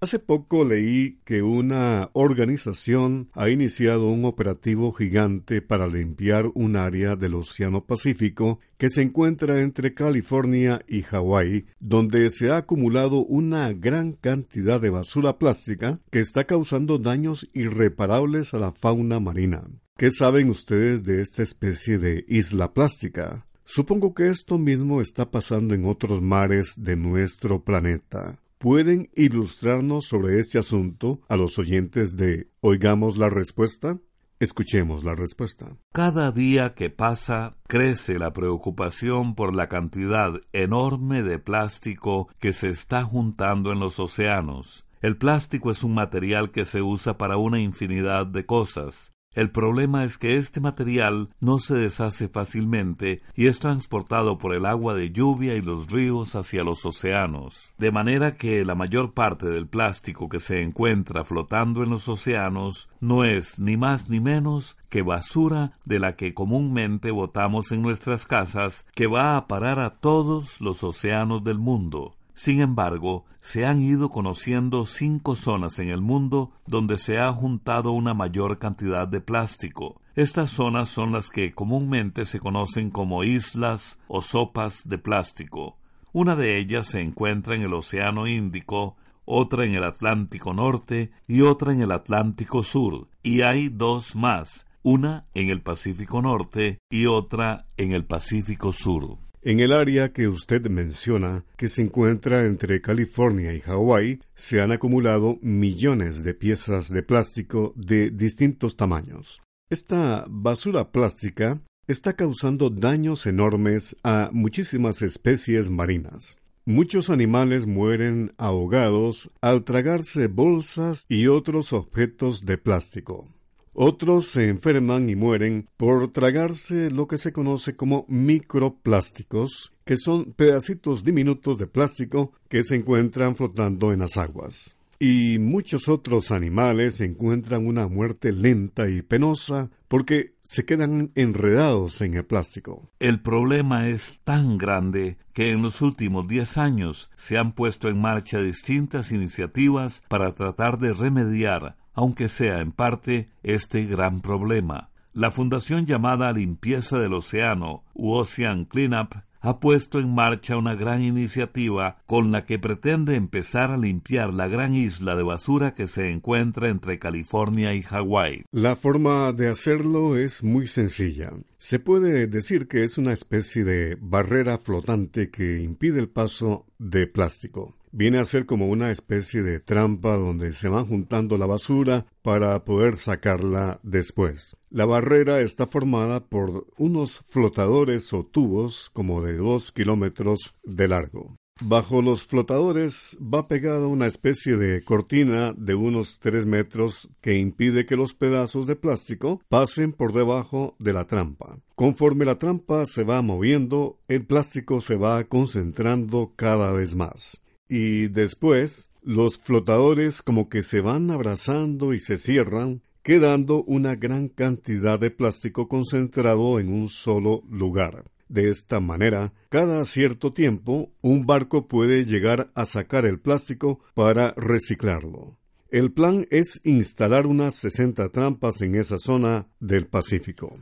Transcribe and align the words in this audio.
Hace 0.04 0.18
poco 0.18 0.66
leí 0.66 1.20
que 1.26 1.44
una 1.44 2.10
organización 2.14 3.30
ha 3.34 3.52
iniciado 3.52 4.08
un 4.08 4.26
operativo 4.26 4.94
gigante 4.94 5.62
para 5.62 5.86
limpiar 5.86 6.50
un 6.56 6.76
área 6.76 7.16
del 7.16 7.36
Océano 7.36 7.86
Pacífico 7.86 8.60
que 8.80 8.90
se 8.90 9.04
encuentra 9.04 9.62
entre 9.62 9.94
California 9.94 10.82
y 10.88 11.04
Hawái, 11.04 11.68
donde 11.80 12.32
se 12.32 12.50
ha 12.50 12.58
acumulado 12.58 13.18
una 13.18 13.72
gran 13.74 14.14
cantidad 14.14 14.82
de 14.82 14.90
basura 14.90 15.38
plástica 15.38 16.00
que 16.10 16.20
está 16.20 16.46
causando 16.46 16.98
daños 16.98 17.48
irreparables 17.54 18.56
a 18.56 18.58
la 18.58 18.72
fauna 18.72 19.20
marina. 19.20 19.62
¿Qué 20.00 20.10
saben 20.10 20.50
ustedes 20.50 21.04
de 21.04 21.22
esta 21.22 21.44
especie 21.44 22.00
de 22.00 22.26
isla 22.28 22.74
plástica? 22.74 23.46
Supongo 23.66 24.16
que 24.16 24.30
esto 24.30 24.58
mismo 24.58 25.00
está 25.00 25.30
pasando 25.30 25.76
en 25.76 25.86
otros 25.86 26.24
mares 26.24 26.74
de 26.78 26.96
nuestro 26.96 27.64
planeta 27.64 28.41
pueden 28.62 29.10
ilustrarnos 29.16 30.06
sobre 30.06 30.40
este 30.40 30.60
asunto 30.60 31.20
a 31.28 31.36
los 31.36 31.58
oyentes 31.58 32.16
de 32.16 32.52
Oigamos 32.62 33.18
la 33.18 33.28
Respuesta? 33.28 33.98
Escuchemos 34.40 35.04
la 35.04 35.16
respuesta. 35.16 35.78
Cada 35.92 36.32
día 36.32 36.76
que 36.76 36.92
pasa 36.92 37.58
crece 37.68 38.20
la 38.20 38.34
preocupación 38.34 39.34
por 39.34 39.56
la 39.56 39.68
cantidad 39.68 40.34
enorme 40.54 41.24
de 41.24 41.40
plástico 41.40 42.30
que 42.40 42.54
se 42.54 42.70
está 42.70 43.04
juntando 43.04 43.72
en 43.72 43.80
los 43.80 44.00
océanos. 44.00 44.86
El 45.02 45.18
plástico 45.18 45.72
es 45.72 45.84
un 45.84 45.96
material 45.96 46.52
que 46.52 46.66
se 46.66 46.84
usa 46.84 47.18
para 47.18 47.38
una 47.38 47.60
infinidad 47.60 48.28
de 48.28 48.46
cosas, 48.46 49.11
el 49.34 49.50
problema 49.50 50.04
es 50.04 50.18
que 50.18 50.38
este 50.38 50.60
material 50.60 51.30
no 51.40 51.60
se 51.60 51.76
deshace 51.76 52.28
fácilmente 52.28 53.22
y 53.34 53.48
es 53.48 53.60
transportado 53.60 54.38
por 54.38 54.54
el 54.54 54.66
agua 54.66 54.94
de 54.94 55.12
lluvia 55.12 55.56
y 55.56 55.62
los 55.62 55.90
ríos 55.90 56.36
hacia 56.36 56.64
los 56.64 56.86
océanos, 56.86 57.74
de 57.78 57.92
manera 57.92 58.36
que 58.36 58.66
la 58.66 58.76
mayor 58.76 59.14
parte 59.14 59.48
del 59.48 59.68
plástico 59.68 60.28
que 60.28 60.42
se 60.42 60.62
encuentra 60.62 61.24
flotando 61.24 61.84
en 61.84 61.92
los 61.92 62.10
océanos 62.10 62.90
no 63.00 63.24
es 63.24 63.58
ni 63.58 63.78
más 63.78 64.10
ni 64.10 64.20
menos 64.20 64.78
que 64.90 65.02
basura 65.02 65.72
de 65.86 66.00
la 66.00 66.18
que 66.18 66.34
comúnmente 66.34 67.12
botamos 67.12 67.72
en 67.72 67.82
nuestras 67.82 68.26
casas 68.26 68.86
que 68.94 69.08
va 69.08 69.38
a 69.38 69.48
parar 69.48 69.80
a 69.80 69.94
todos 69.94 70.60
los 70.60 70.84
océanos 70.84 71.44
del 71.44 71.58
mundo. 71.58 72.16
Sin 72.34 72.62
embargo, 72.62 73.26
se 73.42 73.66
han 73.66 73.82
ido 73.82 74.10
conociendo 74.10 74.86
cinco 74.86 75.36
zonas 75.36 75.80
en 75.80 75.90
el 75.90 76.02
mundo 76.02 76.52
donde 76.68 76.98
se 76.98 77.20
ha 77.20 77.32
juntado 77.34 77.92
una 77.92 78.14
mayor 78.14 78.60
cantidad 78.60 79.08
de 79.08 79.22
plástico. 79.22 80.02
Estas 80.16 80.52
zonas 80.52 80.90
son 80.90 81.12
las 81.12 81.30
que 81.30 81.54
comúnmente 81.54 82.26
se 82.26 82.40
conocen 82.40 82.90
como 82.90 83.24
islas 83.24 84.00
o 84.08 84.22
sopas 84.22 84.88
de 84.88 84.98
plástico. 84.98 85.78
Una 86.14 86.36
de 86.36 86.58
ellas 86.58 86.88
se 86.88 87.02
encuentra 87.02 87.56
en 87.56 87.62
el 87.62 87.74
Océano 87.74 88.28
Índico, 88.28 88.98
otra 89.26 89.66
en 89.66 89.76
el 89.76 89.84
Atlántico 89.84 90.54
Norte 90.54 91.12
y 91.28 91.42
otra 91.42 91.72
en 91.72 91.82
el 91.82 91.92
Atlántico 91.92 92.64
Sur, 92.64 93.08
y 93.24 93.42
hay 93.42 93.70
dos 93.70 94.16
más, 94.16 94.68
una 94.84 95.26
en 95.34 95.50
el 95.50 95.62
Pacífico 95.62 96.22
Norte 96.22 96.80
y 96.90 97.06
otra 97.06 97.66
en 97.78 97.94
el 97.94 98.06
Pacífico 98.06 98.74
Sur. 98.74 99.20
En 99.44 99.60
el 99.60 99.74
área 99.74 100.14
que 100.14 100.28
usted 100.28 100.70
menciona, 100.70 101.46
que 101.58 101.68
se 101.68 101.82
encuentra 101.82 102.46
entre 102.46 102.80
California 102.80 103.56
y 103.56 103.60
Hawái, 103.62 104.20
se 104.36 104.62
han 104.62 104.72
acumulado 104.72 105.40
millones 105.42 106.24
de 106.24 106.36
piezas 106.36 106.90
de 106.90 107.02
plástico 107.02 107.74
de 107.76 108.12
distintos 108.12 108.78
tamaños. 108.78 109.42
Esta 109.72 110.26
basura 110.30 110.92
plástica 110.92 111.60
está 111.88 112.14
causando 112.16 112.70
daños 112.70 113.26
enormes 113.26 113.96
a 114.04 114.30
muchísimas 114.32 115.02
especies 115.02 115.72
marinas. 115.72 116.38
Muchos 116.66 117.10
animales 117.10 117.66
mueren 117.66 118.34
ahogados 118.38 119.32
al 119.42 119.64
tragarse 119.64 120.28
bolsas 120.28 121.06
y 121.10 121.26
otros 121.26 121.74
objetos 121.74 122.46
de 122.46 122.60
plástico. 122.60 123.28
Otros 123.74 124.28
se 124.28 124.50
enferman 124.50 125.10
y 125.10 125.16
mueren 125.16 125.68
por 125.78 126.12
tragarse 126.12 126.90
lo 126.90 127.08
que 127.08 127.18
se 127.18 127.32
conoce 127.32 127.76
como 127.76 128.06
microplásticos, 128.10 129.74
que 129.86 129.96
son 129.96 130.34
pedacitos 130.34 131.06
diminutos 131.06 131.58
de 131.58 131.68
plástico 131.68 132.34
que 132.50 132.64
se 132.64 132.76
encuentran 132.76 133.36
flotando 133.36 133.94
en 133.94 134.00
las 134.00 134.18
aguas. 134.18 134.76
Y 135.04 135.40
muchos 135.40 135.90
otros 135.90 136.30
animales 136.30 137.02
encuentran 137.02 137.66
una 137.66 137.88
muerte 137.88 138.32
lenta 138.32 138.88
y 138.88 139.02
penosa 139.02 139.72
porque 139.88 140.36
se 140.44 140.64
quedan 140.64 141.12
enredados 141.16 142.02
en 142.02 142.14
el 142.14 142.24
plástico. 142.24 142.92
El 143.00 143.20
problema 143.20 143.90
es 143.90 144.20
tan 144.24 144.60
grande 144.60 145.18
que 145.34 145.50
en 145.50 145.64
los 145.64 145.82
últimos 145.82 146.28
10 146.28 146.58
años 146.60 147.10
se 147.16 147.40
han 147.40 147.54
puesto 147.54 147.90
en 147.90 148.00
marcha 148.00 148.44
distintas 148.44 149.12
iniciativas 149.12 150.04
para 150.08 150.36
tratar 150.36 150.78
de 150.78 150.94
remediar, 150.94 151.78
aunque 151.94 152.30
sea 152.30 152.60
en 152.60 152.72
parte, 152.72 153.30
este 153.44 153.86
gran 153.86 154.22
problema. 154.22 154.90
La 155.14 155.32
fundación 155.32 155.86
llamada 155.86 156.32
Limpieza 156.32 156.98
del 157.00 157.14
Océano, 157.14 157.84
u 157.94 158.14
Ocean 158.14 158.66
Cleanup, 158.66 159.16
ha 159.42 159.60
puesto 159.60 160.00
en 160.00 160.14
marcha 160.14 160.56
una 160.56 160.76
gran 160.76 161.02
iniciativa 161.02 161.98
con 162.06 162.32
la 162.32 162.46
que 162.46 162.60
pretende 162.60 163.16
empezar 163.16 163.72
a 163.72 163.78
limpiar 163.78 164.34
la 164.34 164.48
gran 164.48 164.76
isla 164.76 165.16
de 165.16 165.24
basura 165.24 165.74
que 165.74 165.88
se 165.88 166.12
encuentra 166.12 166.70
entre 166.70 167.00
California 167.00 167.74
y 167.74 167.82
Hawái. 167.82 168.46
La 168.52 168.76
forma 168.76 169.34
de 169.34 169.50
hacerlo 169.50 170.16
es 170.16 170.44
muy 170.44 170.68
sencilla. 170.68 171.32
Se 171.58 171.80
puede 171.80 172.28
decir 172.28 172.68
que 172.68 172.84
es 172.84 172.98
una 172.98 173.14
especie 173.14 173.64
de 173.64 173.98
barrera 174.00 174.60
flotante 174.60 175.32
que 175.32 175.62
impide 175.62 176.00
el 176.00 176.10
paso 176.10 176.68
de 176.78 177.08
plástico 177.08 177.76
viene 177.92 178.20
a 178.20 178.26
ser 178.26 178.46
como 178.46 178.68
una 178.68 178.92
especie 178.92 179.44
de 179.44 179.60
trampa 179.60 180.16
donde 180.16 180.54
se 180.54 180.70
van 180.70 180.86
juntando 180.86 181.38
la 181.38 181.46
basura 181.46 182.06
para 182.22 182.64
poder 182.64 182.98
sacarla 182.98 183.80
después. 183.84 184.58
La 184.70 184.86
barrera 184.86 185.42
está 185.42 185.68
formada 185.68 186.26
por 186.26 186.68
unos 186.78 187.24
flotadores 187.28 188.14
o 188.14 188.26
tubos 188.26 188.90
como 188.94 189.22
de 189.22 189.38
dos 189.38 189.72
kilómetros 189.72 190.56
de 190.64 190.88
largo. 190.88 191.36
Bajo 191.64 192.02
los 192.02 192.26
flotadores 192.26 193.16
va 193.22 193.48
pegada 193.48 193.86
una 193.86 194.08
especie 194.08 194.58
de 194.58 194.82
cortina 194.84 195.54
de 195.56 195.76
unos 195.76 196.20
tres 196.20 196.48
metros 196.48 197.10
que 197.22 197.38
impide 197.38 197.86
que 197.86 197.96
los 197.96 198.16
pedazos 198.16 198.66
de 198.66 198.76
plástico 198.76 199.42
pasen 199.48 199.92
por 199.94 200.12
debajo 200.12 200.76
de 200.80 200.94
la 200.94 201.06
trampa. 201.06 201.60
Conforme 201.76 202.26
la 202.26 202.40
trampa 202.40 202.86
se 202.86 203.04
va 203.04 203.22
moviendo, 203.22 204.00
el 204.08 204.26
plástico 204.26 204.82
se 204.82 204.96
va 204.96 205.24
concentrando 205.26 206.34
cada 206.36 206.72
vez 206.72 206.96
más 206.96 207.41
y 207.72 208.10
después 208.10 208.90
los 209.02 209.40
flotadores 209.40 210.22
como 210.22 210.50
que 210.50 210.62
se 210.62 210.82
van 210.82 211.10
abrazando 211.10 211.94
y 211.94 212.02
se 212.02 212.18
cierran, 212.18 212.82
quedando 213.02 213.64
una 213.64 213.96
gran 213.96 214.28
cantidad 214.28 215.00
de 215.00 215.10
plástico 215.10 215.70
concentrado 215.70 216.60
en 216.60 216.72
un 216.72 216.90
solo 216.90 217.44
lugar. 217.50 218.04
De 218.28 218.50
esta 218.50 218.82
manera, 218.82 219.32
cada 219.48 219.86
cierto 219.86 220.34
tiempo, 220.34 220.92
un 221.02 221.26
barco 221.26 221.70
puede 221.70 222.04
llegar 222.04 222.52
a 222.56 222.66
sacar 222.66 223.06
el 223.06 223.22
plástico 223.22 223.80
para 223.94 224.34
reciclarlo. 224.36 225.38
El 225.70 225.94
plan 225.94 226.28
es 226.30 226.60
instalar 226.66 227.26
unas 227.26 227.56
60 227.56 228.10
trampas 228.10 228.62
en 228.62 228.76
esa 228.76 229.00
zona 229.00 229.48
del 229.62 229.88
Pacífico. 229.88 230.60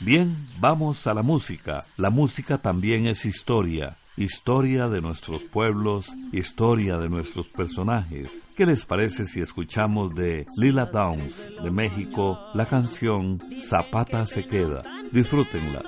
Bien, 0.00 0.36
vamos 0.60 1.06
a 1.06 1.14
la 1.14 1.22
música. 1.22 1.86
La 1.96 2.10
música 2.10 2.58
también 2.58 3.06
es 3.06 3.24
historia 3.24 3.96
historia 4.16 4.88
de 4.88 5.00
nuestros 5.00 5.46
pueblos, 5.46 6.06
historia 6.32 6.98
de 6.98 7.08
nuestros 7.08 7.48
personajes. 7.48 8.46
¿Qué 8.56 8.66
les 8.66 8.84
parece 8.86 9.26
si 9.26 9.40
escuchamos 9.40 10.14
de 10.14 10.46
Lila 10.56 10.86
Downs 10.86 11.52
de 11.62 11.70
México 11.70 12.38
la 12.54 12.66
canción 12.66 13.40
Zapata 13.60 14.26
se 14.26 14.46
queda? 14.46 14.82
Disfrútenla. 15.12 15.82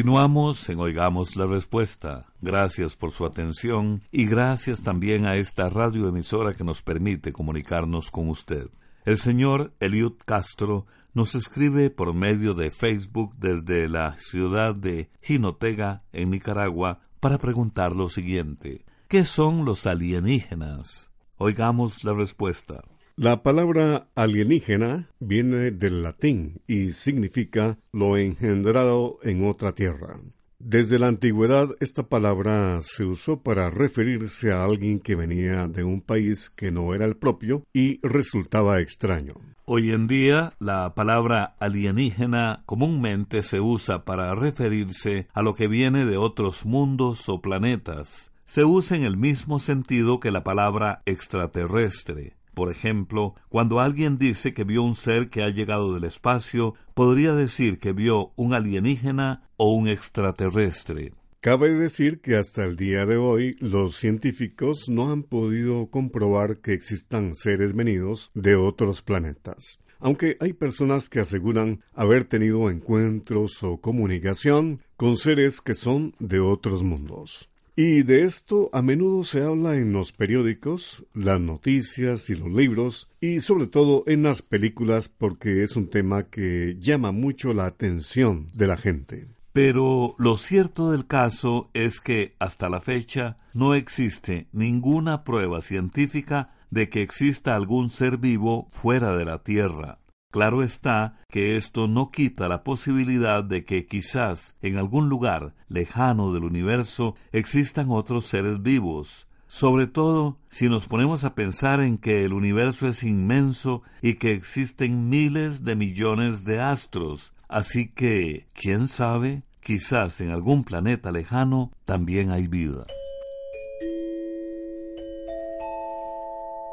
Continuamos 0.00 0.66
en 0.70 0.80
Oigamos 0.80 1.36
la 1.36 1.46
Respuesta. 1.46 2.24
Gracias 2.40 2.96
por 2.96 3.10
su 3.10 3.26
atención 3.26 4.00
y 4.10 4.24
gracias 4.24 4.82
también 4.82 5.26
a 5.26 5.36
esta 5.36 5.68
radioemisora 5.68 6.54
que 6.54 6.64
nos 6.64 6.80
permite 6.80 7.34
comunicarnos 7.34 8.10
con 8.10 8.30
usted. 8.30 8.70
El 9.04 9.18
señor 9.18 9.74
Eliud 9.78 10.14
Castro 10.24 10.86
nos 11.12 11.34
escribe 11.34 11.90
por 11.90 12.14
medio 12.14 12.54
de 12.54 12.70
Facebook 12.70 13.36
desde 13.36 13.90
la 13.90 14.18
ciudad 14.18 14.74
de 14.74 15.10
Jinotega, 15.20 16.02
en 16.14 16.30
Nicaragua, 16.30 17.00
para 17.20 17.36
preguntar 17.36 17.94
lo 17.94 18.08
siguiente. 18.08 18.86
¿Qué 19.06 19.26
son 19.26 19.66
los 19.66 19.86
alienígenas? 19.86 21.10
Oigamos 21.36 22.04
la 22.04 22.14
respuesta. 22.14 22.84
La 23.16 23.42
palabra 23.42 24.08
alienígena 24.14 25.08
viene 25.18 25.70
del 25.70 26.02
latín 26.02 26.60
y 26.66 26.92
significa 26.92 27.78
lo 27.92 28.16
engendrado 28.16 29.18
en 29.22 29.46
otra 29.46 29.74
tierra. 29.74 30.20
Desde 30.58 30.98
la 30.98 31.08
antigüedad 31.08 31.70
esta 31.80 32.02
palabra 32.02 32.80
se 32.82 33.04
usó 33.04 33.42
para 33.42 33.70
referirse 33.70 34.52
a 34.52 34.64
alguien 34.64 35.00
que 35.00 35.16
venía 35.16 35.68
de 35.68 35.84
un 35.84 36.02
país 36.02 36.50
que 36.50 36.70
no 36.70 36.94
era 36.94 37.06
el 37.06 37.16
propio 37.16 37.64
y 37.72 37.98
resultaba 38.06 38.80
extraño. 38.80 39.34
Hoy 39.64 39.92
en 39.92 40.06
día, 40.06 40.52
la 40.58 40.94
palabra 40.94 41.56
alienígena 41.60 42.62
comúnmente 42.66 43.42
se 43.42 43.60
usa 43.60 44.04
para 44.04 44.34
referirse 44.34 45.28
a 45.32 45.42
lo 45.42 45.54
que 45.54 45.68
viene 45.68 46.04
de 46.04 46.16
otros 46.16 46.66
mundos 46.66 47.28
o 47.28 47.40
planetas. 47.40 48.30
Se 48.44 48.64
usa 48.64 48.96
en 48.96 49.04
el 49.04 49.16
mismo 49.16 49.60
sentido 49.60 50.20
que 50.20 50.30
la 50.30 50.44
palabra 50.44 51.02
extraterrestre. 51.06 52.34
Por 52.60 52.70
ejemplo, 52.70 53.36
cuando 53.48 53.80
alguien 53.80 54.18
dice 54.18 54.52
que 54.52 54.64
vio 54.64 54.82
un 54.82 54.94
ser 54.94 55.30
que 55.30 55.42
ha 55.42 55.48
llegado 55.48 55.94
del 55.94 56.04
espacio, 56.04 56.74
podría 56.92 57.32
decir 57.32 57.78
que 57.78 57.94
vio 57.94 58.34
un 58.36 58.52
alienígena 58.52 59.48
o 59.56 59.72
un 59.72 59.88
extraterrestre. 59.88 61.14
Cabe 61.40 61.70
decir 61.72 62.20
que 62.20 62.36
hasta 62.36 62.66
el 62.66 62.76
día 62.76 63.06
de 63.06 63.16
hoy 63.16 63.56
los 63.60 63.96
científicos 63.96 64.90
no 64.90 65.10
han 65.10 65.22
podido 65.22 65.86
comprobar 65.86 66.58
que 66.58 66.74
existan 66.74 67.34
seres 67.34 67.74
venidos 67.74 68.30
de 68.34 68.56
otros 68.56 69.00
planetas. 69.00 69.78
Aunque 69.98 70.36
hay 70.38 70.52
personas 70.52 71.08
que 71.08 71.20
aseguran 71.20 71.80
haber 71.94 72.24
tenido 72.24 72.68
encuentros 72.68 73.62
o 73.62 73.80
comunicación 73.80 74.82
con 74.98 75.16
seres 75.16 75.62
que 75.62 75.72
son 75.72 76.14
de 76.18 76.40
otros 76.40 76.82
mundos. 76.82 77.49
Y 77.82 78.02
de 78.02 78.24
esto 78.24 78.68
a 78.74 78.82
menudo 78.82 79.24
se 79.24 79.42
habla 79.42 79.74
en 79.74 79.94
los 79.94 80.12
periódicos, 80.12 81.06
las 81.14 81.40
noticias 81.40 82.28
y 82.28 82.34
los 82.34 82.50
libros, 82.50 83.08
y 83.22 83.40
sobre 83.40 83.68
todo 83.68 84.04
en 84.06 84.22
las 84.22 84.42
películas 84.42 85.08
porque 85.08 85.62
es 85.62 85.76
un 85.76 85.88
tema 85.88 86.24
que 86.24 86.76
llama 86.78 87.10
mucho 87.10 87.54
la 87.54 87.64
atención 87.64 88.50
de 88.52 88.66
la 88.66 88.76
gente. 88.76 89.28
Pero 89.54 90.14
lo 90.18 90.36
cierto 90.36 90.90
del 90.90 91.06
caso 91.06 91.70
es 91.72 92.02
que 92.02 92.34
hasta 92.38 92.68
la 92.68 92.82
fecha 92.82 93.38
no 93.54 93.74
existe 93.74 94.48
ninguna 94.52 95.24
prueba 95.24 95.62
científica 95.62 96.52
de 96.68 96.90
que 96.90 97.00
exista 97.00 97.56
algún 97.56 97.88
ser 97.88 98.18
vivo 98.18 98.68
fuera 98.72 99.16
de 99.16 99.24
la 99.24 99.42
Tierra. 99.42 99.99
Claro 100.30 100.62
está 100.62 101.18
que 101.28 101.56
esto 101.56 101.88
no 101.88 102.12
quita 102.12 102.48
la 102.48 102.62
posibilidad 102.62 103.42
de 103.42 103.64
que 103.64 103.86
quizás 103.86 104.54
en 104.62 104.78
algún 104.78 105.08
lugar 105.08 105.54
lejano 105.68 106.32
del 106.32 106.44
universo 106.44 107.16
existan 107.32 107.90
otros 107.90 108.26
seres 108.26 108.62
vivos, 108.62 109.26
sobre 109.48 109.88
todo 109.88 110.38
si 110.48 110.68
nos 110.68 110.86
ponemos 110.86 111.24
a 111.24 111.34
pensar 111.34 111.80
en 111.80 111.98
que 111.98 112.22
el 112.22 112.32
universo 112.32 112.86
es 112.86 113.02
inmenso 113.02 113.82
y 114.02 114.14
que 114.14 114.32
existen 114.32 115.08
miles 115.08 115.64
de 115.64 115.74
millones 115.74 116.44
de 116.44 116.60
astros, 116.60 117.32
así 117.48 117.88
que, 117.88 118.46
quién 118.52 118.86
sabe, 118.86 119.42
quizás 119.60 120.20
en 120.20 120.30
algún 120.30 120.62
planeta 120.62 121.10
lejano 121.10 121.72
también 121.84 122.30
hay 122.30 122.46
vida. 122.46 122.86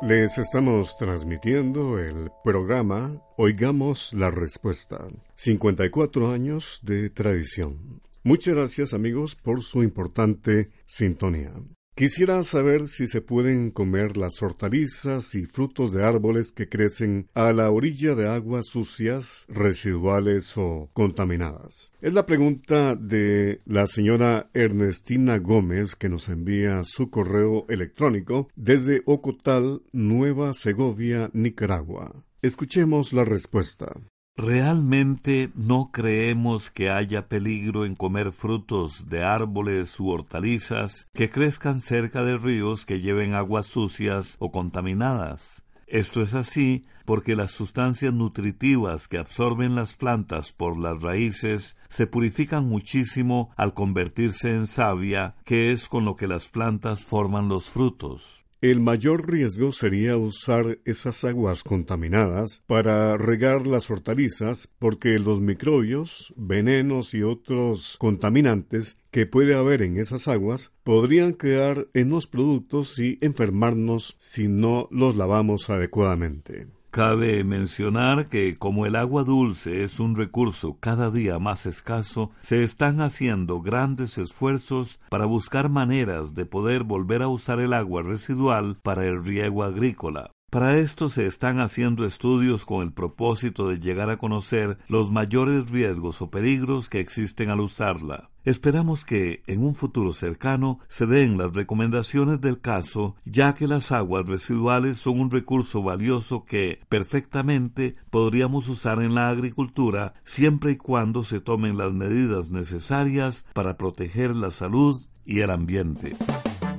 Les 0.02 0.38
estamos 0.38 0.96
transmitiendo 1.00 1.98
el 1.98 2.30
programa 2.44 3.20
Oigamos 3.36 4.14
la 4.14 4.30
Respuesta. 4.30 5.08
54 5.34 6.32
años 6.32 6.80
de 6.84 7.10
tradición. 7.10 8.02
Muchas 8.24 8.54
gracias 8.54 8.94
amigos 8.94 9.36
por 9.36 9.64
su 9.64 9.82
importante 9.82 10.70
sintonía. 10.86 11.52
Quisiera 11.98 12.44
saber 12.44 12.86
si 12.86 13.08
se 13.08 13.22
pueden 13.22 13.72
comer 13.72 14.18
las 14.18 14.44
hortalizas 14.44 15.34
y 15.34 15.48
frutos 15.48 15.94
de 15.94 16.06
árboles 16.06 16.52
que 16.52 16.70
crecen 16.70 17.28
a 17.34 17.52
la 17.54 17.72
orilla 17.72 18.14
de 18.14 18.30
aguas 18.30 18.68
sucias, 18.68 19.48
residuales 19.48 20.56
o 20.58 20.92
contaminadas. 20.94 21.92
Es 22.00 22.14
la 22.14 22.28
pregunta 22.28 22.96
de 22.96 23.58
la 23.66 23.88
señora 23.88 24.52
Ernestina 24.54 25.40
Gómez 25.40 25.96
que 25.96 26.08
nos 26.08 26.30
envía 26.30 26.84
su 26.84 27.10
correo 27.10 27.66
electrónico 27.68 28.48
desde 28.56 29.02
Ocotal, 29.08 29.82
Nueva 29.92 30.54
Segovia, 30.54 31.32
Nicaragua. 31.34 32.24
Escuchemos 32.44 33.12
la 33.12 33.26
respuesta. 33.26 33.92
¿Realmente 34.40 35.50
no 35.56 35.90
creemos 35.92 36.70
que 36.70 36.92
haya 36.92 37.28
peligro 37.28 37.86
en 37.86 37.96
comer 37.96 38.32
frutos 38.32 39.10
de 39.10 39.24
árboles 39.24 40.00
u 40.00 40.10
hortalizas 40.10 41.10
que 41.16 41.32
crezcan 41.32 41.82
cerca 41.82 42.24
de 42.24 42.38
ríos 42.38 42.86
que 42.86 43.02
lleven 43.02 43.34
aguas 43.34 43.66
sucias 43.66 44.36
o 44.38 44.52
contaminadas? 44.52 45.64
Esto 45.88 46.22
es 46.22 46.36
así 46.36 46.86
porque 47.06 47.36
las 47.36 47.50
sustancias 47.50 48.14
nutritivas 48.14 49.08
que 49.08 49.18
absorben 49.18 49.74
las 49.74 49.96
plantas 49.96 50.54
por 50.54 50.78
las 50.78 51.02
raíces 51.02 51.76
se 51.90 52.06
purifican 52.06 52.68
muchísimo 52.68 53.50
al 53.58 53.74
convertirse 53.74 54.52
en 54.52 54.68
savia, 54.68 55.34
que 55.46 55.72
es 55.72 55.90
con 55.90 56.06
lo 56.06 56.16
que 56.16 56.28
las 56.28 56.48
plantas 56.48 57.04
forman 57.04 57.50
los 57.50 57.72
frutos. 57.72 58.47
El 58.60 58.80
mayor 58.80 59.30
riesgo 59.30 59.72
sería 59.72 60.18
usar 60.18 60.80
esas 60.84 61.24
aguas 61.24 61.62
contaminadas 61.62 62.64
para 62.66 63.16
regar 63.16 63.68
las 63.68 63.92
hortalizas 63.92 64.68
porque 64.80 65.20
los 65.20 65.40
microbios, 65.40 66.34
venenos 66.36 67.14
y 67.14 67.22
otros 67.22 67.98
contaminantes 68.00 68.98
que 69.12 69.28
puede 69.28 69.54
haber 69.54 69.84
en 69.84 69.98
esas 69.98 70.28
aguas 70.28 70.72
podrían 70.84 71.34
quedar 71.34 71.88
en 71.94 72.10
los 72.10 72.26
productos 72.26 72.98
y 72.98 73.20
enfermarnos 73.22 74.16
si 74.18 74.48
no 74.48 74.88
los 74.90 75.16
lavamos 75.16 75.70
adecuadamente. 75.70 76.77
Cabe 76.98 77.44
mencionar 77.44 78.28
que 78.28 78.58
como 78.58 78.88
el 78.88 78.96
agua 78.96 79.24
dulce 79.24 79.84
es 79.84 80.00
un 80.00 80.16
recurso 80.16 80.78
cada 80.80 81.12
día 81.12 81.38
más 81.38 81.68
escaso, 81.68 82.32
se 82.42 82.64
están 82.64 83.02
haciendo 83.02 83.62
grandes 83.62 84.18
esfuerzos 84.18 85.00
para 85.08 85.26
buscar 85.28 85.70
maneras 85.70 86.34
de 86.34 86.48
poder 86.48 86.82
volver 86.82 87.22
a 87.22 87.28
usar 87.28 87.60
el 87.60 87.74
agua 87.74 88.02
residual 88.02 88.78
para 88.82 89.06
el 89.06 89.24
riego 89.24 89.64
agrícola. 89.64 90.32
Para 90.50 90.78
esto 90.78 91.10
se 91.10 91.28
están 91.28 91.60
haciendo 91.60 92.06
estudios 92.06 92.64
con 92.64 92.82
el 92.82 92.94
propósito 92.94 93.68
de 93.68 93.80
llegar 93.80 94.10
a 94.10 94.16
conocer 94.16 94.78
los 94.88 95.12
mayores 95.12 95.70
riesgos 95.70 96.22
o 96.22 96.30
peligros 96.30 96.88
que 96.88 97.02
existen 97.02 97.50
al 97.50 97.60
usarla. 97.60 98.30
Esperamos 98.46 99.04
que 99.04 99.44
en 99.48 99.62
un 99.62 99.76
futuro 99.76 100.14
cercano 100.14 100.80
se 100.88 101.06
den 101.06 101.38
las 101.38 101.54
recomendaciones 101.54 102.40
del 102.40 102.62
caso, 102.62 103.18
ya 103.26 103.56
que 103.56 103.68
las 103.68 103.92
aguas 103.92 104.26
residuales 104.26 105.00
son 105.00 105.20
un 105.20 105.32
recurso 105.32 105.84
valioso 105.84 106.46
que 106.46 106.80
perfectamente 106.88 107.98
podríamos 108.10 108.70
usar 108.70 109.02
en 109.02 109.16
la 109.16 109.28
agricultura 109.28 110.14
siempre 110.24 110.72
y 110.72 110.78
cuando 110.78 111.26
se 111.26 111.42
tomen 111.42 111.78
las 111.78 111.92
medidas 111.92 112.52
necesarias 112.52 113.46
para 113.52 113.76
proteger 113.76 114.34
la 114.34 114.52
salud 114.52 115.06
y 115.26 115.42
el 115.42 115.50
ambiente. 115.50 116.16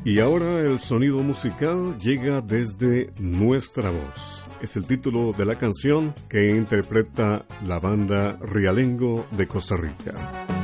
Y 0.08 0.20
ahora 0.20 0.60
el 0.60 0.80
sonido 0.80 1.22
musical 1.22 1.98
llega 1.98 2.40
desde 2.40 3.10
nuestra 3.20 3.90
voz. 3.90 4.48
Es 4.62 4.74
el 4.78 4.86
título 4.86 5.34
de 5.36 5.44
la 5.44 5.56
canción 5.56 6.14
que 6.30 6.56
interpreta 6.56 7.44
la 7.66 7.78
banda 7.78 8.38
Rialengo 8.40 9.26
de 9.32 9.46
Costa 9.46 9.76
Rica. 9.76 10.57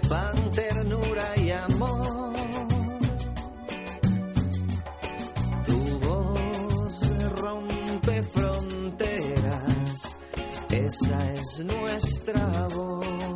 sepan 0.00 0.50
ternura 0.52 1.26
y 1.36 1.50
amor. 1.50 2.34
Tu 5.66 5.98
voz 6.06 6.94
rompe 7.40 8.22
fronteras, 8.22 10.18
esa 10.70 11.34
es 11.34 11.64
nuestra 11.64 12.68
voz. 12.74 13.27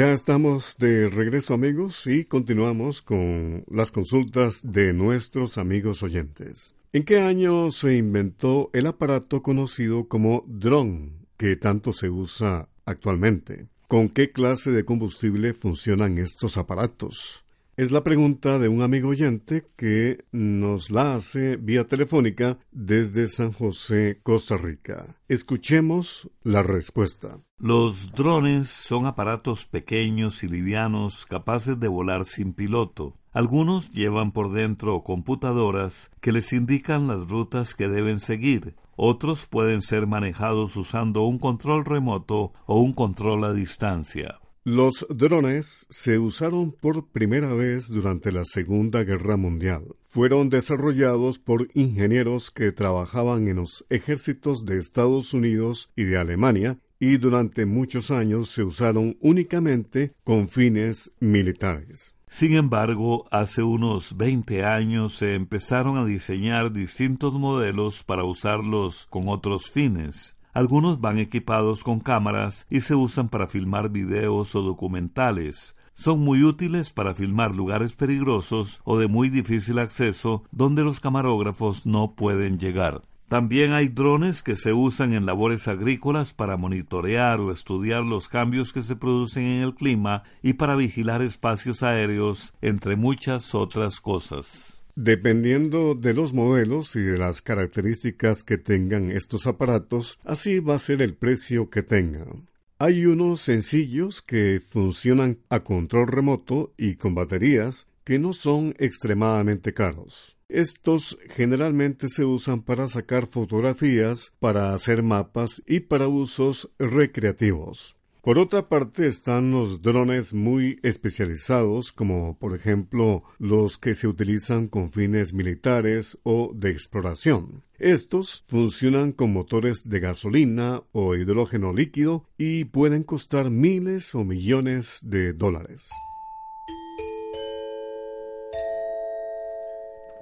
Ya 0.00 0.12
estamos 0.12 0.78
de 0.78 1.10
regreso 1.10 1.52
amigos 1.52 2.06
y 2.06 2.24
continuamos 2.24 3.02
con 3.02 3.64
las 3.68 3.92
consultas 3.92 4.62
de 4.64 4.94
nuestros 4.94 5.58
amigos 5.58 6.02
oyentes. 6.02 6.74
¿En 6.94 7.04
qué 7.04 7.18
año 7.18 7.70
se 7.70 7.98
inventó 7.98 8.70
el 8.72 8.86
aparato 8.86 9.42
conocido 9.42 10.08
como 10.08 10.42
dron, 10.46 11.26
que 11.36 11.54
tanto 11.56 11.92
se 11.92 12.08
usa 12.08 12.70
actualmente? 12.86 13.68
¿Con 13.88 14.08
qué 14.08 14.32
clase 14.32 14.70
de 14.70 14.86
combustible 14.86 15.52
funcionan 15.52 16.16
estos 16.16 16.56
aparatos? 16.56 17.44
Es 17.80 17.92
la 17.92 18.04
pregunta 18.04 18.58
de 18.58 18.68
un 18.68 18.82
amigo 18.82 19.08
oyente 19.08 19.64
que 19.74 20.26
nos 20.32 20.90
la 20.90 21.14
hace 21.14 21.56
vía 21.56 21.86
telefónica 21.86 22.58
desde 22.70 23.26
San 23.26 23.52
José, 23.52 24.20
Costa 24.22 24.58
Rica. 24.58 25.16
Escuchemos 25.28 26.30
la 26.42 26.62
respuesta. 26.62 27.38
Los 27.56 28.12
drones 28.12 28.68
son 28.68 29.06
aparatos 29.06 29.64
pequeños 29.64 30.42
y 30.42 30.48
livianos 30.48 31.24
capaces 31.24 31.80
de 31.80 31.88
volar 31.88 32.26
sin 32.26 32.52
piloto. 32.52 33.16
Algunos 33.32 33.90
llevan 33.92 34.32
por 34.32 34.52
dentro 34.52 35.02
computadoras 35.02 36.10
que 36.20 36.32
les 36.32 36.52
indican 36.52 37.06
las 37.06 37.30
rutas 37.30 37.74
que 37.74 37.88
deben 37.88 38.20
seguir. 38.20 38.74
Otros 38.94 39.46
pueden 39.46 39.80
ser 39.80 40.06
manejados 40.06 40.76
usando 40.76 41.22
un 41.22 41.38
control 41.38 41.86
remoto 41.86 42.52
o 42.66 42.78
un 42.78 42.92
control 42.92 43.44
a 43.44 43.54
distancia. 43.54 44.39
Los 44.64 45.06
drones 45.08 45.86
se 45.88 46.18
usaron 46.18 46.72
por 46.72 47.08
primera 47.08 47.54
vez 47.54 47.88
durante 47.88 48.30
la 48.30 48.44
Segunda 48.44 49.04
Guerra 49.04 49.38
Mundial. 49.38 49.84
Fueron 50.06 50.50
desarrollados 50.50 51.38
por 51.38 51.68
ingenieros 51.72 52.50
que 52.50 52.70
trabajaban 52.70 53.48
en 53.48 53.56
los 53.56 53.86
ejércitos 53.88 54.66
de 54.66 54.76
Estados 54.76 55.32
Unidos 55.32 55.88
y 55.96 56.04
de 56.04 56.18
Alemania 56.18 56.78
y 56.98 57.16
durante 57.16 57.64
muchos 57.64 58.10
años 58.10 58.50
se 58.50 58.62
usaron 58.62 59.16
únicamente 59.22 60.12
con 60.24 60.50
fines 60.50 61.10
militares. 61.20 62.14
Sin 62.28 62.54
embargo, 62.54 63.26
hace 63.30 63.62
unos 63.62 64.18
20 64.18 64.66
años 64.66 65.14
se 65.14 65.36
empezaron 65.36 65.96
a 65.96 66.04
diseñar 66.04 66.70
distintos 66.70 67.32
modelos 67.32 68.04
para 68.04 68.24
usarlos 68.24 69.06
con 69.08 69.28
otros 69.28 69.70
fines. 69.70 70.36
Algunos 70.52 71.00
van 71.00 71.18
equipados 71.18 71.84
con 71.84 72.00
cámaras 72.00 72.66
y 72.68 72.80
se 72.80 72.94
usan 72.94 73.28
para 73.28 73.46
filmar 73.46 73.90
videos 73.90 74.54
o 74.54 74.62
documentales. 74.62 75.76
Son 75.94 76.18
muy 76.18 76.42
útiles 76.42 76.92
para 76.92 77.14
filmar 77.14 77.54
lugares 77.54 77.94
peligrosos 77.94 78.80
o 78.84 78.98
de 78.98 79.06
muy 79.06 79.28
difícil 79.28 79.78
acceso 79.78 80.42
donde 80.50 80.82
los 80.82 80.98
camarógrafos 80.98 81.86
no 81.86 82.14
pueden 82.14 82.58
llegar. 82.58 83.02
También 83.28 83.74
hay 83.74 83.86
drones 83.86 84.42
que 84.42 84.56
se 84.56 84.72
usan 84.72 85.12
en 85.12 85.24
labores 85.24 85.68
agrícolas 85.68 86.34
para 86.34 86.56
monitorear 86.56 87.38
o 87.38 87.52
estudiar 87.52 88.02
los 88.02 88.26
cambios 88.28 88.72
que 88.72 88.82
se 88.82 88.96
producen 88.96 89.44
en 89.44 89.62
el 89.62 89.76
clima 89.76 90.24
y 90.42 90.54
para 90.54 90.74
vigilar 90.74 91.22
espacios 91.22 91.84
aéreos, 91.84 92.52
entre 92.60 92.96
muchas 92.96 93.54
otras 93.54 94.00
cosas. 94.00 94.79
Dependiendo 94.94 95.94
de 95.94 96.14
los 96.14 96.32
modelos 96.32 96.96
y 96.96 97.00
de 97.00 97.18
las 97.18 97.42
características 97.42 98.42
que 98.42 98.58
tengan 98.58 99.10
estos 99.10 99.46
aparatos, 99.46 100.18
así 100.24 100.58
va 100.58 100.74
a 100.74 100.78
ser 100.78 101.02
el 101.02 101.14
precio 101.14 101.70
que 101.70 101.82
tengan. 101.82 102.48
Hay 102.78 103.04
unos 103.04 103.42
sencillos 103.42 104.22
que 104.22 104.60
funcionan 104.66 105.38
a 105.50 105.60
control 105.60 106.08
remoto 106.08 106.72
y 106.78 106.96
con 106.96 107.14
baterías 107.14 107.86
que 108.04 108.18
no 108.18 108.32
son 108.32 108.74
extremadamente 108.78 109.74
caros. 109.74 110.36
Estos 110.48 111.16
generalmente 111.28 112.08
se 112.08 112.24
usan 112.24 112.62
para 112.62 112.88
sacar 112.88 113.28
fotografías, 113.28 114.32
para 114.40 114.74
hacer 114.74 115.02
mapas 115.02 115.62
y 115.66 115.80
para 115.80 116.08
usos 116.08 116.70
recreativos. 116.78 117.96
Por 118.22 118.38
otra 118.38 118.68
parte 118.68 119.06
están 119.06 119.50
los 119.50 119.80
drones 119.80 120.34
muy 120.34 120.78
especializados, 120.82 121.90
como 121.90 122.38
por 122.38 122.54
ejemplo 122.54 123.22
los 123.38 123.78
que 123.78 123.94
se 123.94 124.08
utilizan 124.08 124.68
con 124.68 124.92
fines 124.92 125.32
militares 125.32 126.18
o 126.22 126.52
de 126.54 126.70
exploración. 126.70 127.64
Estos 127.78 128.44
funcionan 128.46 129.12
con 129.12 129.32
motores 129.32 129.88
de 129.88 130.00
gasolina 130.00 130.82
o 130.92 131.14
hidrógeno 131.14 131.72
líquido 131.72 132.26
y 132.36 132.66
pueden 132.66 133.04
costar 133.04 133.48
miles 133.48 134.14
o 134.14 134.22
millones 134.22 134.98
de 135.02 135.32
dólares. 135.32 135.88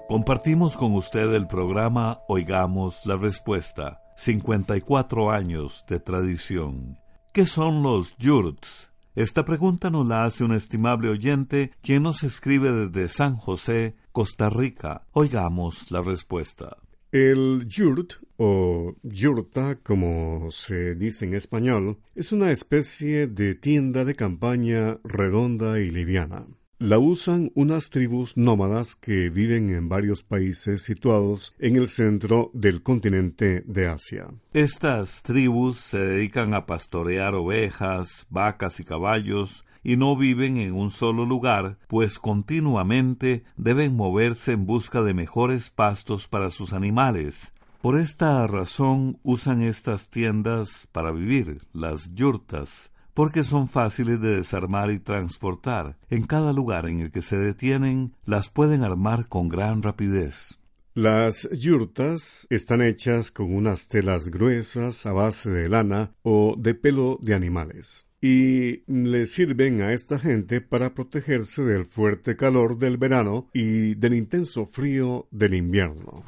Compartimos 0.06 0.76
con 0.76 0.94
usted 0.94 1.34
el 1.34 1.48
programa 1.48 2.20
Oigamos 2.28 3.04
la 3.06 3.16
Respuesta, 3.16 4.00
54 4.16 5.32
años 5.32 5.84
de 5.88 5.98
tradición. 5.98 7.07
¿Qué 7.32 7.44
son 7.44 7.82
los 7.82 8.16
yurts? 8.18 8.90
Esta 9.14 9.44
pregunta 9.44 9.90
nos 9.90 10.06
la 10.06 10.24
hace 10.24 10.44
un 10.44 10.52
estimable 10.52 11.10
oyente 11.10 11.72
quien 11.82 12.02
nos 12.02 12.22
escribe 12.22 12.72
desde 12.72 13.08
San 13.08 13.36
José, 13.36 13.96
Costa 14.12 14.48
Rica. 14.48 15.06
Oigamos 15.12 15.90
la 15.90 16.02
respuesta. 16.02 16.78
El 17.12 17.66
yurt 17.66 18.14
o 18.36 18.94
yurta, 19.02 19.76
como 19.76 20.50
se 20.50 20.94
dice 20.94 21.26
en 21.26 21.34
español, 21.34 21.98
es 22.14 22.32
una 22.32 22.50
especie 22.50 23.26
de 23.26 23.54
tienda 23.54 24.04
de 24.04 24.14
campaña 24.14 24.98
redonda 25.04 25.80
y 25.80 25.90
liviana. 25.90 26.46
La 26.80 27.00
usan 27.00 27.50
unas 27.56 27.90
tribus 27.90 28.36
nómadas 28.36 28.94
que 28.94 29.30
viven 29.30 29.70
en 29.70 29.88
varios 29.88 30.22
países 30.22 30.84
situados 30.84 31.52
en 31.58 31.74
el 31.74 31.88
centro 31.88 32.52
del 32.54 32.84
continente 32.84 33.64
de 33.66 33.88
Asia. 33.88 34.28
Estas 34.52 35.24
tribus 35.24 35.78
se 35.78 35.98
dedican 35.98 36.54
a 36.54 36.66
pastorear 36.66 37.34
ovejas, 37.34 38.28
vacas 38.30 38.78
y 38.78 38.84
caballos, 38.84 39.64
y 39.82 39.96
no 39.96 40.16
viven 40.16 40.58
en 40.58 40.72
un 40.72 40.90
solo 40.90 41.26
lugar, 41.26 41.78
pues 41.88 42.20
continuamente 42.20 43.42
deben 43.56 43.96
moverse 43.96 44.52
en 44.52 44.64
busca 44.64 45.02
de 45.02 45.14
mejores 45.14 45.70
pastos 45.70 46.28
para 46.28 46.50
sus 46.50 46.72
animales. 46.72 47.52
Por 47.82 47.98
esta 47.98 48.46
razón 48.46 49.18
usan 49.24 49.62
estas 49.62 50.06
tiendas 50.10 50.86
para 50.92 51.10
vivir, 51.10 51.62
las 51.72 52.14
yurtas, 52.14 52.92
porque 53.18 53.42
son 53.42 53.66
fáciles 53.66 54.20
de 54.20 54.36
desarmar 54.36 54.92
y 54.92 55.00
transportar. 55.00 55.96
En 56.08 56.22
cada 56.22 56.52
lugar 56.52 56.86
en 56.86 57.00
el 57.00 57.10
que 57.10 57.20
se 57.20 57.36
detienen, 57.36 58.14
las 58.24 58.48
pueden 58.48 58.84
armar 58.84 59.26
con 59.26 59.48
gran 59.48 59.82
rapidez. 59.82 60.60
Las 60.94 61.48
yurtas 61.50 62.46
están 62.48 62.80
hechas 62.80 63.32
con 63.32 63.52
unas 63.52 63.88
telas 63.88 64.28
gruesas 64.28 65.04
a 65.04 65.10
base 65.10 65.50
de 65.50 65.68
lana 65.68 66.12
o 66.22 66.54
de 66.56 66.76
pelo 66.76 67.18
de 67.20 67.34
animales 67.34 68.06
y 68.20 68.84
le 68.86 69.26
sirven 69.26 69.80
a 69.80 69.92
esta 69.92 70.20
gente 70.20 70.60
para 70.60 70.94
protegerse 70.94 71.64
del 71.64 71.86
fuerte 71.86 72.36
calor 72.36 72.78
del 72.78 72.98
verano 72.98 73.48
y 73.52 73.96
del 73.96 74.14
intenso 74.14 74.66
frío 74.66 75.26
del 75.32 75.54
invierno. 75.54 76.22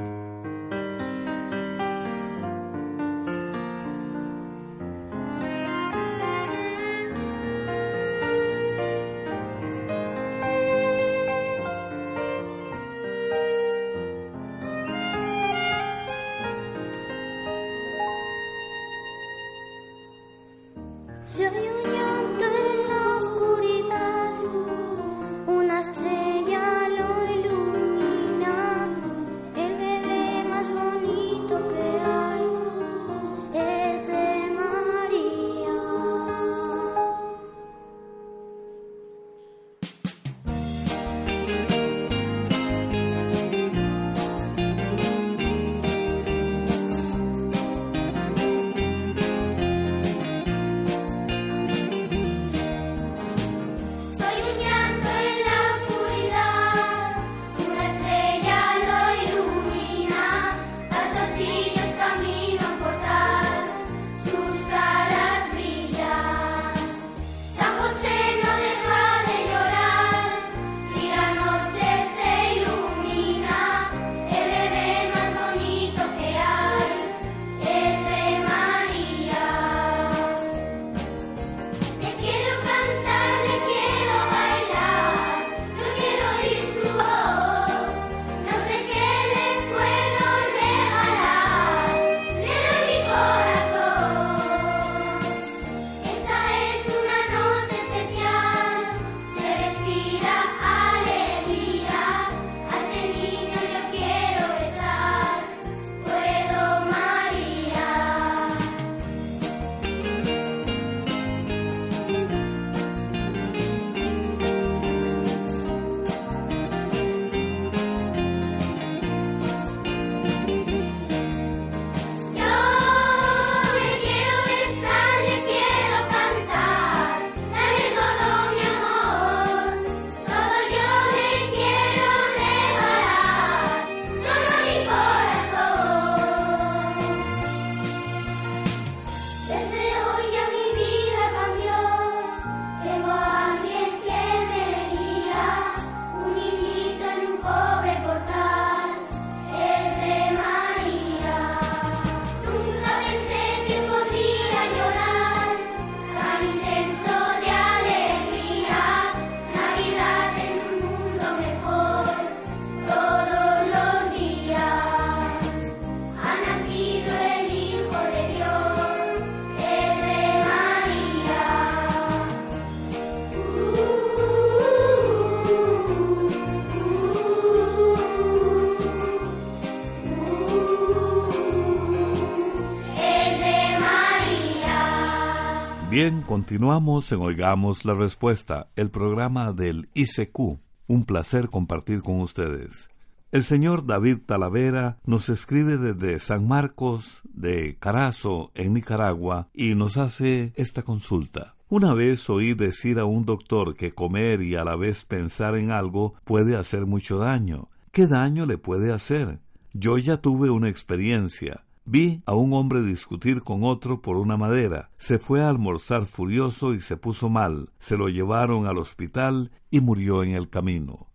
Continuamos 186.30 187.10
en 187.10 187.22
Oigamos 187.22 187.84
la 187.84 187.92
Respuesta, 187.92 188.68
el 188.76 188.92
programa 188.92 189.52
del 189.52 189.88
ICQ. 189.94 190.60
Un 190.86 191.04
placer 191.04 191.48
compartir 191.48 192.02
con 192.02 192.20
ustedes. 192.20 192.88
El 193.32 193.42
señor 193.42 193.84
David 193.84 194.18
Talavera 194.26 195.00
nos 195.04 195.28
escribe 195.28 195.76
desde 195.76 196.20
San 196.20 196.46
Marcos 196.46 197.22
de 197.24 197.78
Carazo, 197.80 198.52
en 198.54 198.74
Nicaragua, 198.74 199.48
y 199.52 199.74
nos 199.74 199.96
hace 199.96 200.52
esta 200.54 200.84
consulta. 200.84 201.56
Una 201.68 201.94
vez 201.94 202.30
oí 202.30 202.54
decir 202.54 203.00
a 203.00 203.06
un 203.06 203.24
doctor 203.24 203.74
que 203.74 203.90
comer 203.90 204.40
y 204.40 204.54
a 204.54 204.62
la 204.62 204.76
vez 204.76 205.04
pensar 205.04 205.56
en 205.56 205.72
algo 205.72 206.14
puede 206.22 206.56
hacer 206.56 206.86
mucho 206.86 207.18
daño. 207.18 207.70
¿Qué 207.90 208.06
daño 208.06 208.46
le 208.46 208.56
puede 208.56 208.92
hacer? 208.92 209.40
Yo 209.72 209.98
ya 209.98 210.18
tuve 210.18 210.48
una 210.48 210.68
experiencia. 210.68 211.64
Vi 211.92 212.22
a 212.24 212.37
un 212.37 212.53
hombre 212.53 212.85
discutir 212.85 213.42
con 213.42 213.64
otro 213.64 214.00
por 214.00 214.16
una 214.16 214.37
madera. 214.37 214.92
Se 214.96 215.18
fue 215.18 215.42
a 215.42 215.48
almorzar 215.48 216.07
furioso 216.07 216.72
y 216.72 216.81
se 216.81 216.96
puso 216.96 217.29
mal. 217.29 217.70
Se 217.81 217.96
lo 217.96 218.09
llevaron 218.09 218.68
al 218.68 218.79
hospital 218.79 219.50
y 219.72 219.81
murió 219.81 220.22
en 220.22 220.35
el 220.35 220.48
camino. 220.48 221.09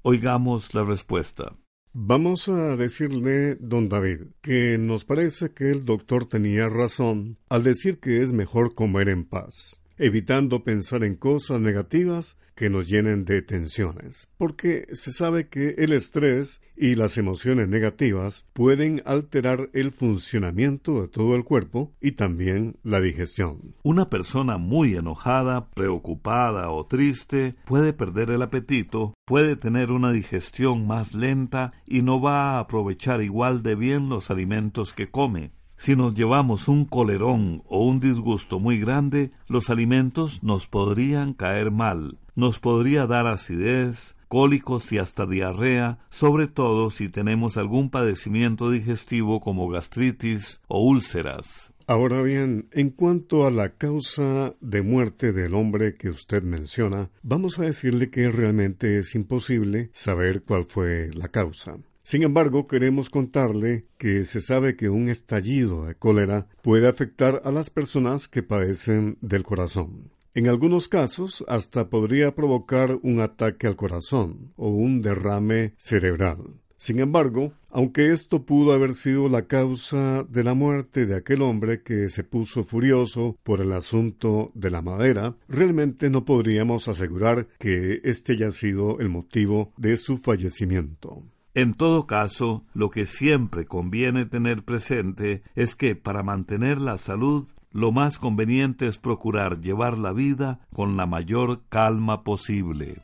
Oigamos 0.00 0.72
la 0.72 0.84
respuesta. 0.84 1.54
Vamos 1.92 2.48
a 2.48 2.76
decirle, 2.76 3.56
don 3.56 3.90
David, 3.90 4.28
que 4.40 4.78
nos 4.78 5.04
parece 5.04 5.52
que 5.52 5.68
el 5.68 5.84
doctor 5.84 6.24
tenía 6.24 6.70
razón 6.70 7.36
al 7.50 7.62
decir 7.62 8.00
que 8.00 8.22
es 8.22 8.32
mejor 8.32 8.74
comer 8.74 9.10
en 9.10 9.26
paz. 9.26 9.82
evitando 9.98 10.64
pensar 10.64 11.04
en 11.04 11.14
cosas 11.14 11.60
negativas 11.60 12.38
que 12.62 12.70
nos 12.70 12.88
llenen 12.88 13.24
de 13.24 13.42
tensiones, 13.42 14.28
porque 14.38 14.86
se 14.92 15.10
sabe 15.10 15.48
que 15.48 15.70
el 15.78 15.92
estrés 15.92 16.60
y 16.76 16.94
las 16.94 17.18
emociones 17.18 17.66
negativas 17.66 18.46
pueden 18.52 19.02
alterar 19.04 19.68
el 19.72 19.90
funcionamiento 19.90 21.02
de 21.02 21.08
todo 21.08 21.34
el 21.34 21.42
cuerpo 21.42 21.92
y 22.00 22.12
también 22.12 22.76
la 22.84 23.00
digestión. 23.00 23.74
Una 23.82 24.08
persona 24.08 24.58
muy 24.58 24.94
enojada, 24.94 25.70
preocupada 25.70 26.70
o 26.70 26.86
triste 26.86 27.56
puede 27.64 27.92
perder 27.92 28.30
el 28.30 28.42
apetito, 28.42 29.12
puede 29.26 29.56
tener 29.56 29.90
una 29.90 30.12
digestión 30.12 30.86
más 30.86 31.14
lenta 31.14 31.72
y 31.84 32.02
no 32.02 32.20
va 32.20 32.52
a 32.52 32.58
aprovechar 32.60 33.22
igual 33.22 33.64
de 33.64 33.74
bien 33.74 34.08
los 34.08 34.30
alimentos 34.30 34.92
que 34.92 35.10
come. 35.10 35.50
Si 35.82 35.96
nos 35.96 36.14
llevamos 36.14 36.68
un 36.68 36.84
colerón 36.84 37.64
o 37.66 37.84
un 37.84 37.98
disgusto 37.98 38.60
muy 38.60 38.78
grande, 38.78 39.32
los 39.48 39.68
alimentos 39.68 40.44
nos 40.44 40.68
podrían 40.68 41.34
caer 41.34 41.72
mal, 41.72 42.20
nos 42.36 42.60
podría 42.60 43.08
dar 43.08 43.26
acidez, 43.26 44.14
cólicos 44.28 44.92
y 44.92 44.98
hasta 44.98 45.26
diarrea, 45.26 45.98
sobre 46.08 46.46
todo 46.46 46.90
si 46.90 47.08
tenemos 47.08 47.56
algún 47.56 47.90
padecimiento 47.90 48.70
digestivo 48.70 49.40
como 49.40 49.68
gastritis 49.68 50.60
o 50.68 50.84
úlceras. 50.84 51.74
Ahora 51.88 52.22
bien, 52.22 52.68
en 52.70 52.90
cuanto 52.90 53.44
a 53.44 53.50
la 53.50 53.70
causa 53.70 54.54
de 54.60 54.82
muerte 54.82 55.32
del 55.32 55.52
hombre 55.52 55.96
que 55.96 56.10
usted 56.10 56.44
menciona, 56.44 57.10
vamos 57.24 57.58
a 57.58 57.64
decirle 57.64 58.08
que 58.08 58.30
realmente 58.30 58.98
es 58.98 59.16
imposible 59.16 59.90
saber 59.92 60.44
cuál 60.44 60.64
fue 60.66 61.10
la 61.12 61.26
causa. 61.26 61.76
Sin 62.12 62.24
embargo, 62.24 62.66
queremos 62.66 63.08
contarle 63.08 63.86
que 63.96 64.24
se 64.24 64.42
sabe 64.42 64.76
que 64.76 64.90
un 64.90 65.08
estallido 65.08 65.86
de 65.86 65.94
cólera 65.94 66.46
puede 66.60 66.86
afectar 66.86 67.40
a 67.42 67.50
las 67.50 67.70
personas 67.70 68.28
que 68.28 68.42
padecen 68.42 69.16
del 69.22 69.44
corazón. 69.44 70.10
En 70.34 70.46
algunos 70.46 70.88
casos 70.88 71.42
hasta 71.48 71.88
podría 71.88 72.34
provocar 72.34 72.98
un 73.02 73.22
ataque 73.22 73.66
al 73.66 73.76
corazón 73.76 74.52
o 74.56 74.68
un 74.68 75.00
derrame 75.00 75.72
cerebral. 75.78 76.60
Sin 76.76 77.00
embargo, 77.00 77.54
aunque 77.70 78.12
esto 78.12 78.44
pudo 78.44 78.72
haber 78.74 78.92
sido 78.92 79.30
la 79.30 79.46
causa 79.46 80.26
de 80.28 80.44
la 80.44 80.52
muerte 80.52 81.06
de 81.06 81.16
aquel 81.16 81.40
hombre 81.40 81.80
que 81.80 82.10
se 82.10 82.24
puso 82.24 82.62
furioso 82.62 83.38
por 83.42 83.62
el 83.62 83.72
asunto 83.72 84.52
de 84.54 84.70
la 84.70 84.82
madera, 84.82 85.34
realmente 85.48 86.10
no 86.10 86.26
podríamos 86.26 86.88
asegurar 86.88 87.46
que 87.58 88.02
este 88.04 88.34
haya 88.34 88.50
sido 88.50 89.00
el 89.00 89.08
motivo 89.08 89.72
de 89.78 89.96
su 89.96 90.18
fallecimiento. 90.18 91.22
En 91.54 91.74
todo 91.74 92.06
caso, 92.06 92.64
lo 92.72 92.88
que 92.88 93.04
siempre 93.04 93.66
conviene 93.66 94.24
tener 94.24 94.64
presente 94.64 95.42
es 95.54 95.76
que 95.76 95.94
para 95.94 96.22
mantener 96.22 96.80
la 96.80 96.96
salud, 96.96 97.46
lo 97.72 97.92
más 97.92 98.18
conveniente 98.18 98.86
es 98.86 98.98
procurar 98.98 99.60
llevar 99.60 99.98
la 99.98 100.12
vida 100.12 100.60
con 100.72 100.96
la 100.96 101.04
mayor 101.04 101.60
calma 101.68 102.24
posible. 102.24 102.96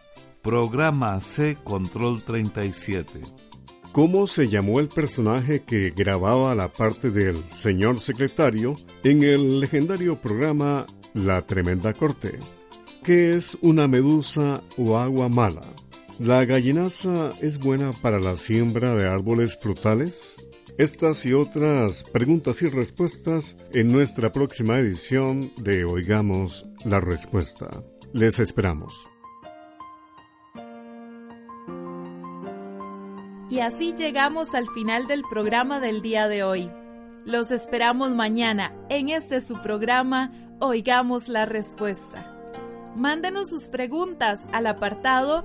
Programa 0.42 1.20
C 1.20 1.58
Control 1.62 2.22
37. 2.22 3.20
¿Cómo 3.92 4.26
se 4.26 4.48
llamó 4.48 4.80
el 4.80 4.88
personaje 4.88 5.62
que 5.64 5.90
grababa 5.90 6.54
la 6.54 6.68
parte 6.68 7.10
del 7.10 7.42
señor 7.52 8.00
secretario 8.00 8.74
en 9.04 9.24
el 9.24 9.60
legendario 9.60 10.16
programa 10.16 10.86
La 11.12 11.42
Tremenda 11.42 11.92
Corte? 11.92 12.38
¿Qué 13.02 13.32
es 13.32 13.58
una 13.60 13.88
medusa 13.88 14.62
o 14.78 14.96
agua 14.96 15.28
mala? 15.28 15.74
¿La 16.18 16.44
gallinaza 16.44 17.30
es 17.40 17.60
buena 17.60 17.92
para 17.92 18.18
la 18.18 18.34
siembra 18.34 18.92
de 18.96 19.06
árboles 19.06 19.56
frutales? 19.56 20.34
Estas 20.76 21.24
y 21.26 21.32
otras 21.32 22.02
preguntas 22.10 22.60
y 22.62 22.66
respuestas 22.66 23.56
en 23.72 23.92
nuestra 23.92 24.32
próxima 24.32 24.80
edición 24.80 25.52
de 25.62 25.84
Oigamos 25.84 26.66
la 26.84 26.98
Respuesta. 26.98 27.68
Les 28.12 28.40
esperamos. 28.40 29.06
Y 33.48 33.60
así 33.60 33.94
llegamos 33.96 34.56
al 34.56 34.66
final 34.74 35.06
del 35.06 35.22
programa 35.22 35.78
del 35.78 36.02
día 36.02 36.26
de 36.26 36.42
hoy. 36.42 36.68
Los 37.26 37.52
esperamos 37.52 38.10
mañana 38.10 38.74
en 38.88 39.10
este 39.10 39.40
su 39.40 39.62
programa 39.62 40.32
Oigamos 40.58 41.28
la 41.28 41.46
Respuesta. 41.46 42.34
Mándenos 42.96 43.50
sus 43.50 43.68
preguntas 43.68 44.40
al 44.50 44.66
apartado 44.66 45.44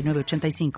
906985. 0.01 0.71